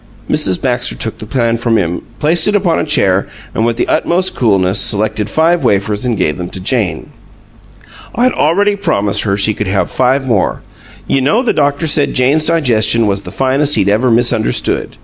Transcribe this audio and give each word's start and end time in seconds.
Mrs. 0.27 0.59
Baxter 0.59 0.95
took 0.95 1.19
the 1.19 1.27
pan 1.27 1.57
from 1.57 1.77
him, 1.77 2.01
placed 2.17 2.47
it 2.47 2.55
upon 2.55 2.79
a 2.79 2.85
chair, 2.85 3.27
and 3.53 3.63
with 3.67 3.77
the 3.77 3.87
utmost 3.87 4.35
coolness 4.35 4.79
selected 4.79 5.29
five 5.29 5.63
wafers 5.63 6.07
and 6.07 6.17
gave 6.17 6.39
them 6.39 6.49
to 6.49 6.59
Jane. 6.59 7.11
"I'd 8.15 8.33
already 8.33 8.75
promised 8.75 9.21
her 9.21 9.37
she 9.37 9.53
could 9.53 9.67
have 9.67 9.91
five 9.91 10.25
more. 10.25 10.63
You 11.05 11.21
know 11.21 11.43
the 11.43 11.53
doctor 11.53 11.85
said 11.85 12.15
Jane's 12.15 12.45
digestion 12.45 13.05
was 13.05 13.21
the 13.21 13.31
finest 13.31 13.75
he'd 13.75 13.89
ever 13.89 14.09
misunderstood. 14.09 14.97